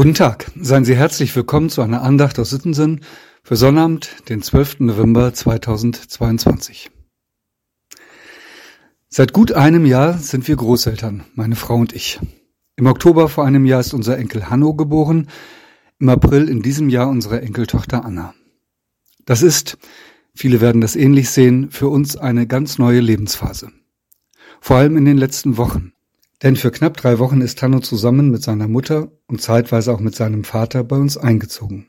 Guten 0.00 0.14
Tag, 0.14 0.50
seien 0.58 0.86
Sie 0.86 0.96
herzlich 0.96 1.36
willkommen 1.36 1.68
zu 1.68 1.82
einer 1.82 2.00
Andacht 2.00 2.38
aus 2.38 2.48
Sittensen 2.48 3.02
für 3.42 3.54
Sonnabend, 3.56 4.30
den 4.30 4.40
12. 4.40 4.80
November 4.80 5.34
2022. 5.34 6.90
Seit 9.10 9.34
gut 9.34 9.52
einem 9.52 9.84
Jahr 9.84 10.16
sind 10.16 10.48
wir 10.48 10.56
Großeltern, 10.56 11.24
meine 11.34 11.54
Frau 11.54 11.74
und 11.74 11.92
ich. 11.92 12.18
Im 12.76 12.86
Oktober 12.86 13.28
vor 13.28 13.44
einem 13.44 13.66
Jahr 13.66 13.80
ist 13.80 13.92
unser 13.92 14.16
Enkel 14.16 14.48
Hanno 14.48 14.72
geboren, 14.72 15.28
im 15.98 16.08
April 16.08 16.48
in 16.48 16.62
diesem 16.62 16.88
Jahr 16.88 17.10
unsere 17.10 17.42
Enkeltochter 17.42 18.02
Anna. 18.02 18.32
Das 19.26 19.42
ist, 19.42 19.76
viele 20.34 20.62
werden 20.62 20.80
das 20.80 20.96
ähnlich 20.96 21.28
sehen, 21.28 21.70
für 21.70 21.88
uns 21.88 22.16
eine 22.16 22.46
ganz 22.46 22.78
neue 22.78 23.00
Lebensphase. 23.00 23.70
Vor 24.62 24.76
allem 24.76 24.96
in 24.96 25.04
den 25.04 25.18
letzten 25.18 25.58
Wochen. 25.58 25.92
Denn 26.42 26.56
für 26.56 26.70
knapp 26.70 26.96
drei 26.96 27.18
Wochen 27.18 27.40
ist 27.42 27.60
Hanno 27.62 27.80
zusammen 27.80 28.30
mit 28.30 28.42
seiner 28.42 28.68
Mutter 28.68 29.12
und 29.26 29.42
zeitweise 29.42 29.92
auch 29.92 30.00
mit 30.00 30.14
seinem 30.14 30.44
Vater 30.44 30.84
bei 30.84 30.96
uns 30.96 31.18
eingezogen. 31.18 31.86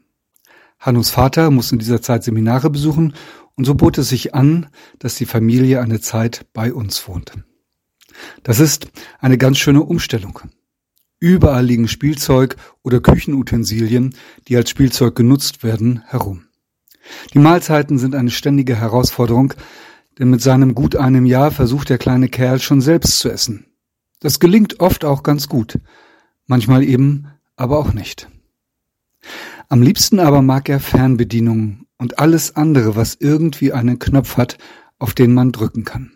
Hannos 0.80 1.10
Vater 1.10 1.52
muss 1.52 1.72
in 1.72 1.80
dieser 1.80 2.02
Zeit 2.02 2.24
Seminare 2.24 2.70
besuchen 2.70 3.14
und 3.56 3.66
so 3.66 3.76
bot 3.76 3.98
es 3.98 4.10
sich 4.10 4.34
an, 4.34 4.68
dass 5.00 5.16
die 5.16 5.26
Familie 5.26 5.80
eine 5.82 6.02
Zeit 6.02 6.48
bei 6.54 6.74
uns 6.74 7.08
wohnt. 7.08 7.34
Das 8.44 8.60
ist 8.60 8.88
eine 9.20 9.38
ganz 9.38 9.58
schöne 9.58 9.84
Umstellung. 9.84 10.40
Überall 11.20 11.64
liegen 11.64 11.88
Spielzeug 11.88 12.56
oder 12.82 13.00
Küchenutensilien, 13.00 14.16
die 14.48 14.58
als 14.58 14.72
Spielzeug 14.72 15.16
genutzt 15.16 15.64
werden, 15.64 16.02
herum. 16.08 16.46
Die 17.34 17.40
Mahlzeiten 17.40 18.00
sind 18.00 18.16
eine 18.16 18.32
ständige 18.32 18.76
Herausforderung, 18.76 19.54
denn 20.18 20.30
mit 20.30 20.42
seinem 20.42 20.74
gut 20.74 20.96
einem 20.96 21.26
Jahr 21.26 21.52
versucht 21.52 21.90
der 21.90 22.00
kleine 22.00 22.28
Kerl 22.28 22.60
schon 22.60 22.82
selbst 22.82 23.20
zu 23.20 23.30
essen. 23.30 23.71
Das 24.22 24.40
gelingt 24.40 24.80
oft 24.80 25.04
auch 25.04 25.24
ganz 25.24 25.50
gut, 25.50 25.80
manchmal 26.46 26.84
eben 26.84 27.28
aber 27.56 27.80
auch 27.80 27.92
nicht. 27.92 28.30
Am 29.68 29.82
liebsten 29.82 30.20
aber 30.20 30.42
mag 30.42 30.70
er 30.70 30.80
Fernbedienungen 30.80 31.88
und 31.98 32.20
alles 32.20 32.56
andere, 32.56 32.96
was 32.96 33.18
irgendwie 33.20 33.74
einen 33.74 34.00
Knopf 34.00 34.38
hat, 34.38 34.58
auf 35.00 35.14
den 35.14 35.34
man 35.34 35.52
drücken 35.52 35.84
kann. 35.84 36.14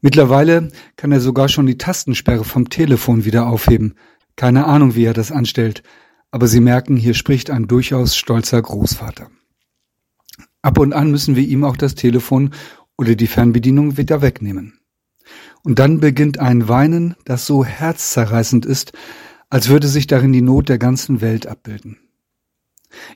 Mittlerweile 0.00 0.70
kann 0.96 1.12
er 1.12 1.20
sogar 1.20 1.48
schon 1.48 1.66
die 1.66 1.78
Tastensperre 1.78 2.44
vom 2.44 2.68
Telefon 2.68 3.24
wieder 3.24 3.46
aufheben. 3.46 3.94
Keine 4.36 4.66
Ahnung, 4.66 4.94
wie 4.94 5.04
er 5.04 5.14
das 5.14 5.32
anstellt, 5.32 5.82
aber 6.30 6.46
Sie 6.46 6.60
merken, 6.60 6.96
hier 6.96 7.14
spricht 7.14 7.50
ein 7.50 7.68
durchaus 7.68 8.16
stolzer 8.16 8.60
Großvater. 8.60 9.30
Ab 10.60 10.78
und 10.78 10.92
an 10.92 11.10
müssen 11.10 11.36
wir 11.36 11.44
ihm 11.44 11.64
auch 11.64 11.76
das 11.76 11.94
Telefon 11.94 12.52
oder 12.98 13.14
die 13.14 13.26
Fernbedienung 13.26 13.96
wieder 13.96 14.20
wegnehmen. 14.20 14.78
Und 15.66 15.80
dann 15.80 15.98
beginnt 15.98 16.38
ein 16.38 16.68
Weinen, 16.68 17.16
das 17.24 17.44
so 17.44 17.64
herzzerreißend 17.64 18.64
ist, 18.64 18.92
als 19.50 19.68
würde 19.68 19.88
sich 19.88 20.06
darin 20.06 20.32
die 20.32 20.40
Not 20.40 20.68
der 20.68 20.78
ganzen 20.78 21.20
Welt 21.20 21.48
abbilden. 21.48 21.98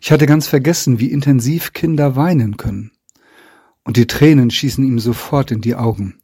Ich 0.01 0.11
hatte 0.11 0.27
ganz 0.27 0.49
vergessen, 0.49 0.99
wie 0.99 1.13
intensiv 1.13 1.73
Kinder 1.75 2.17
weinen 2.17 2.57
können. 2.57 2.91
Und 3.85 3.97
die 3.97 4.09
Tränen 4.09 4.51
schießen 4.51 4.85
ihm 4.85 4.99
sofort 4.99 5.53
in 5.53 5.61
die 5.61 5.77
Augen. 5.77 6.19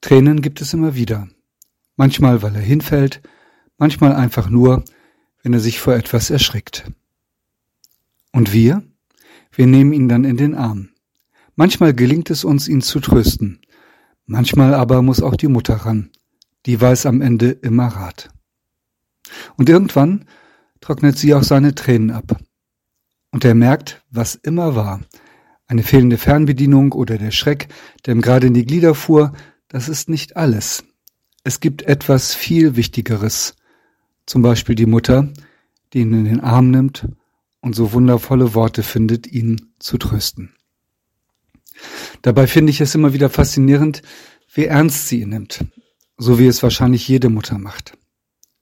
Tränen 0.00 0.40
gibt 0.40 0.60
es 0.60 0.72
immer 0.72 0.94
wieder. 0.94 1.26
Manchmal, 1.96 2.42
weil 2.42 2.54
er 2.54 2.62
hinfällt, 2.62 3.20
manchmal 3.76 4.14
einfach 4.14 4.50
nur, 4.50 4.84
wenn 5.42 5.52
er 5.52 5.58
sich 5.58 5.80
vor 5.80 5.94
etwas 5.94 6.30
erschrickt. 6.30 6.92
Und 8.30 8.52
wir? 8.52 8.84
Wir 9.50 9.66
nehmen 9.66 9.92
ihn 9.94 10.08
dann 10.08 10.22
in 10.22 10.36
den 10.36 10.54
Arm. 10.54 10.90
Manchmal 11.56 11.92
gelingt 11.92 12.30
es 12.30 12.44
uns, 12.44 12.68
ihn 12.68 12.82
zu 12.82 13.00
trösten. 13.00 13.60
Manchmal 14.32 14.74
aber 14.74 15.02
muss 15.02 15.22
auch 15.22 15.34
die 15.34 15.48
Mutter 15.48 15.74
ran. 15.74 16.10
Die 16.64 16.80
weiß 16.80 17.06
am 17.06 17.20
Ende 17.20 17.50
immer 17.50 17.88
Rat. 17.88 18.30
Und 19.56 19.68
irgendwann 19.68 20.24
trocknet 20.80 21.18
sie 21.18 21.34
auch 21.34 21.42
seine 21.42 21.74
Tränen 21.74 22.12
ab. 22.12 22.38
Und 23.32 23.44
er 23.44 23.56
merkt, 23.56 24.04
was 24.08 24.36
immer 24.36 24.76
war. 24.76 25.00
Eine 25.66 25.82
fehlende 25.82 26.16
Fernbedienung 26.16 26.92
oder 26.92 27.18
der 27.18 27.32
Schreck, 27.32 27.74
der 28.06 28.14
ihm 28.14 28.20
gerade 28.20 28.46
in 28.46 28.54
die 28.54 28.64
Glieder 28.64 28.94
fuhr, 28.94 29.32
das 29.66 29.88
ist 29.88 30.08
nicht 30.08 30.36
alles. 30.36 30.84
Es 31.42 31.58
gibt 31.58 31.82
etwas 31.82 32.32
viel 32.32 32.76
Wichtigeres. 32.76 33.56
Zum 34.26 34.42
Beispiel 34.42 34.76
die 34.76 34.86
Mutter, 34.86 35.28
die 35.92 36.02
ihn 36.02 36.12
in 36.12 36.26
den 36.26 36.40
Arm 36.40 36.70
nimmt 36.70 37.08
und 37.62 37.74
so 37.74 37.92
wundervolle 37.92 38.54
Worte 38.54 38.84
findet, 38.84 39.26
ihn 39.26 39.72
zu 39.80 39.98
trösten. 39.98 40.54
Dabei 42.22 42.46
finde 42.46 42.70
ich 42.70 42.80
es 42.80 42.94
immer 42.94 43.12
wieder 43.12 43.30
faszinierend, 43.30 44.02
wie 44.52 44.66
ernst 44.66 45.08
sie 45.08 45.20
ihn 45.20 45.30
nimmt, 45.30 45.64
so 46.16 46.38
wie 46.38 46.46
es 46.46 46.62
wahrscheinlich 46.62 47.06
jede 47.08 47.28
Mutter 47.28 47.58
macht. 47.58 47.96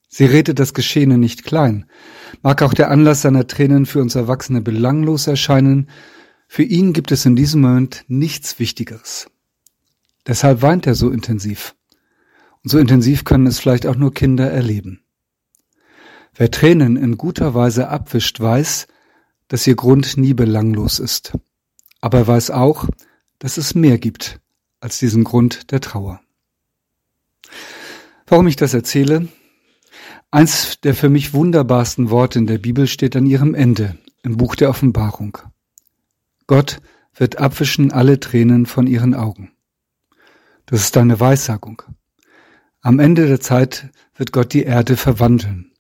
Sie 0.08 0.24
redet 0.24 0.58
das 0.58 0.74
Geschehene 0.74 1.18
nicht 1.18 1.44
klein. 1.44 1.86
Mag 2.42 2.62
auch 2.62 2.74
der 2.74 2.90
Anlass 2.90 3.22
seiner 3.22 3.46
Tränen 3.46 3.86
für 3.86 4.00
uns 4.00 4.14
Erwachsene 4.14 4.60
belanglos 4.62 5.26
erscheinen, 5.26 5.88
für 6.50 6.62
ihn 6.62 6.94
gibt 6.94 7.12
es 7.12 7.26
in 7.26 7.36
diesem 7.36 7.60
Moment 7.60 8.04
nichts 8.08 8.58
Wichtigeres. 8.58 9.30
Deshalb 10.26 10.62
weint 10.62 10.86
er 10.86 10.94
so 10.94 11.10
intensiv. 11.10 11.74
Und 12.64 12.70
so 12.70 12.78
intensiv 12.78 13.24
können 13.24 13.46
es 13.46 13.58
vielleicht 13.58 13.86
auch 13.86 13.96
nur 13.96 14.14
Kinder 14.14 14.50
erleben. 14.50 15.02
Wer 16.34 16.50
Tränen 16.50 16.96
in 16.96 17.18
guter 17.18 17.54
Weise 17.54 17.88
abwischt, 17.88 18.40
weiß, 18.40 18.86
dass 19.48 19.66
ihr 19.66 19.76
Grund 19.76 20.16
nie 20.16 20.34
belanglos 20.34 21.00
ist. 21.00 21.36
Aber 22.00 22.18
er 22.18 22.26
weiß 22.26 22.50
auch, 22.50 22.88
dass 23.38 23.56
es 23.56 23.74
mehr 23.74 23.98
gibt 23.98 24.40
als 24.80 24.98
diesen 24.98 25.24
Grund 25.24 25.70
der 25.72 25.80
Trauer. 25.80 26.20
Warum 28.26 28.46
ich 28.46 28.56
das 28.56 28.74
erzähle? 28.74 29.28
Eins 30.30 30.80
der 30.80 30.94
für 30.94 31.08
mich 31.08 31.32
wunderbarsten 31.32 32.10
Worte 32.10 32.38
in 32.38 32.46
der 32.46 32.58
Bibel 32.58 32.86
steht 32.86 33.16
an 33.16 33.26
ihrem 33.26 33.54
Ende 33.54 33.96
im 34.22 34.36
Buch 34.36 34.54
der 34.54 34.68
Offenbarung. 34.68 35.38
Gott 36.46 36.80
wird 37.14 37.38
abwischen 37.38 37.92
alle 37.92 38.20
Tränen 38.20 38.66
von 38.66 38.86
ihren 38.86 39.14
Augen. 39.14 39.52
Das 40.66 40.82
ist 40.82 40.96
eine 40.96 41.18
Weissagung. 41.18 41.82
Am 42.80 42.98
Ende 42.98 43.26
der 43.26 43.40
Zeit 43.40 43.90
wird 44.14 44.32
Gott 44.32 44.52
die 44.52 44.64
Erde 44.64 44.96
verwandeln. 44.96 45.72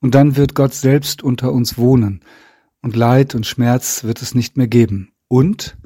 Und 0.00 0.14
dann 0.14 0.36
wird 0.36 0.54
Gott 0.54 0.74
selbst 0.74 1.22
unter 1.22 1.52
uns 1.52 1.78
wohnen, 1.78 2.24
und 2.80 2.94
Leid 2.94 3.34
und 3.34 3.46
Schmerz 3.46 4.04
wird 4.04 4.22
es 4.22 4.34
nicht 4.34 4.56
mehr 4.56 4.68
geben. 4.68 5.12
Und 5.26 5.76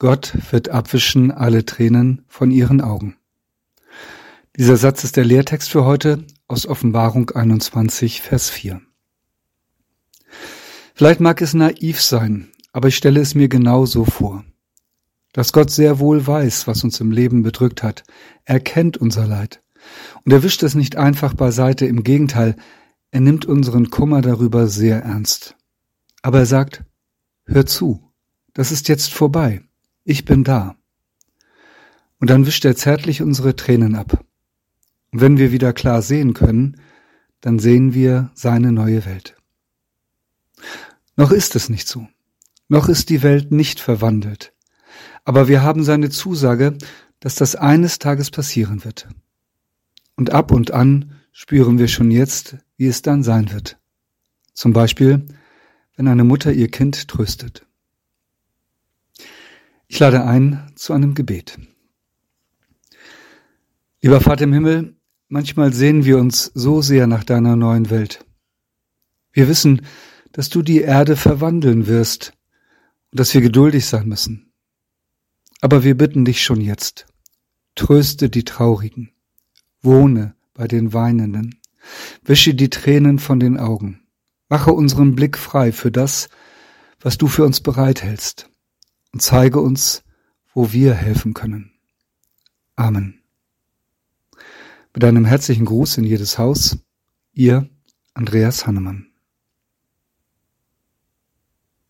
Gott 0.00 0.32
wird 0.50 0.70
abwischen 0.70 1.30
alle 1.30 1.66
Tränen 1.66 2.24
von 2.26 2.50
ihren 2.50 2.80
Augen. 2.80 3.18
Dieser 4.56 4.78
Satz 4.78 5.04
ist 5.04 5.18
der 5.18 5.26
Lehrtext 5.26 5.68
für 5.68 5.84
heute 5.84 6.24
aus 6.48 6.64
Offenbarung 6.64 7.28
21, 7.28 8.22
Vers 8.22 8.48
4. 8.48 8.80
Vielleicht 10.94 11.20
mag 11.20 11.42
es 11.42 11.52
naiv 11.52 12.00
sein, 12.00 12.48
aber 12.72 12.88
ich 12.88 12.96
stelle 12.96 13.20
es 13.20 13.34
mir 13.34 13.50
genau 13.50 13.84
so 13.84 14.06
vor. 14.06 14.42
Dass 15.34 15.52
Gott 15.52 15.70
sehr 15.70 15.98
wohl 15.98 16.26
weiß, 16.26 16.66
was 16.66 16.82
uns 16.82 16.98
im 17.00 17.12
Leben 17.12 17.42
bedrückt 17.42 17.82
hat. 17.82 18.02
Er 18.46 18.58
kennt 18.58 18.96
unser 18.96 19.26
Leid. 19.26 19.62
Und 20.24 20.32
er 20.32 20.42
wischt 20.42 20.62
es 20.62 20.74
nicht 20.74 20.96
einfach 20.96 21.34
beiseite, 21.34 21.84
im 21.84 22.04
Gegenteil, 22.04 22.56
er 23.10 23.20
nimmt 23.20 23.44
unseren 23.44 23.90
Kummer 23.90 24.22
darüber 24.22 24.66
sehr 24.66 25.02
ernst. 25.02 25.56
Aber 26.22 26.38
er 26.38 26.46
sagt, 26.46 26.84
hör 27.44 27.66
zu, 27.66 28.10
das 28.54 28.72
ist 28.72 28.88
jetzt 28.88 29.12
vorbei 29.12 29.62
ich 30.10 30.24
bin 30.24 30.42
da. 30.42 30.74
Und 32.18 32.30
dann 32.30 32.44
wischt 32.44 32.64
er 32.64 32.74
zärtlich 32.74 33.22
unsere 33.22 33.54
Tränen 33.54 33.94
ab. 33.94 34.24
Und 35.12 35.20
wenn 35.20 35.38
wir 35.38 35.52
wieder 35.52 35.72
klar 35.72 36.02
sehen 36.02 36.34
können, 36.34 36.80
dann 37.40 37.58
sehen 37.58 37.94
wir 37.94 38.30
seine 38.34 38.72
neue 38.72 39.06
Welt. 39.06 39.36
Noch 41.16 41.30
ist 41.30 41.54
es 41.56 41.68
nicht 41.68 41.86
so. 41.88 42.08
Noch 42.68 42.88
ist 42.88 43.08
die 43.08 43.22
Welt 43.22 43.52
nicht 43.52 43.80
verwandelt. 43.80 44.52
Aber 45.24 45.48
wir 45.48 45.62
haben 45.62 45.84
seine 45.84 46.10
Zusage, 46.10 46.76
dass 47.20 47.36
das 47.36 47.54
eines 47.54 47.98
Tages 47.98 48.30
passieren 48.30 48.84
wird. 48.84 49.08
Und 50.16 50.30
ab 50.30 50.50
und 50.50 50.72
an 50.72 51.20
spüren 51.32 51.78
wir 51.78 51.88
schon 51.88 52.10
jetzt, 52.10 52.56
wie 52.76 52.86
es 52.86 53.02
dann 53.02 53.22
sein 53.22 53.52
wird. 53.52 53.78
Zum 54.54 54.72
Beispiel, 54.72 55.26
wenn 55.96 56.08
eine 56.08 56.24
Mutter 56.24 56.52
ihr 56.52 56.68
Kind 56.68 57.08
tröstet. 57.08 57.64
Ich 59.92 59.98
lade 59.98 60.24
ein 60.24 60.70
zu 60.76 60.92
einem 60.92 61.14
Gebet. 61.14 61.58
Lieber 64.00 64.20
Vater 64.20 64.44
im 64.44 64.52
Himmel, 64.52 64.96
manchmal 65.26 65.72
sehen 65.72 66.04
wir 66.04 66.18
uns 66.18 66.52
so 66.54 66.80
sehr 66.80 67.08
nach 67.08 67.24
deiner 67.24 67.56
neuen 67.56 67.90
Welt. 67.90 68.24
Wir 69.32 69.48
wissen, 69.48 69.84
dass 70.30 70.48
du 70.48 70.62
die 70.62 70.80
Erde 70.80 71.16
verwandeln 71.16 71.88
wirst 71.88 72.34
und 73.10 73.18
dass 73.18 73.34
wir 73.34 73.40
geduldig 73.40 73.84
sein 73.84 74.06
müssen. 74.06 74.52
Aber 75.60 75.82
wir 75.82 75.96
bitten 75.96 76.24
dich 76.24 76.44
schon 76.44 76.60
jetzt, 76.60 77.06
tröste 77.74 78.30
die 78.30 78.44
Traurigen, 78.44 79.10
wohne 79.82 80.36
bei 80.54 80.68
den 80.68 80.92
Weinenden, 80.92 81.58
wische 82.22 82.54
die 82.54 82.70
Tränen 82.70 83.18
von 83.18 83.40
den 83.40 83.58
Augen, 83.58 84.04
mache 84.48 84.72
unseren 84.72 85.16
Blick 85.16 85.36
frei 85.36 85.72
für 85.72 85.90
das, 85.90 86.28
was 87.00 87.18
du 87.18 87.26
für 87.26 87.44
uns 87.44 87.60
bereithältst 87.60 88.49
und 89.12 89.20
zeige 89.20 89.60
uns, 89.60 90.02
wo 90.54 90.72
wir 90.72 90.94
helfen 90.94 91.34
können. 91.34 91.72
Amen. 92.76 93.22
Mit 94.94 95.04
einem 95.04 95.24
herzlichen 95.24 95.66
Gruß 95.66 95.98
in 95.98 96.04
jedes 96.04 96.38
Haus, 96.38 96.78
ihr 97.32 97.68
Andreas 98.14 98.66
Hannemann. 98.66 99.09